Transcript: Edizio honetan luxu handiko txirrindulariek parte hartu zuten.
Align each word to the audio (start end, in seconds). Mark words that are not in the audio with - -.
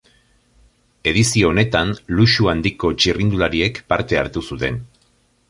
Edizio 1.11 1.51
honetan 1.53 1.91
luxu 2.21 2.49
handiko 2.55 2.91
txirrindulariek 3.03 3.79
parte 3.95 4.21
hartu 4.25 4.45
zuten. 4.51 4.83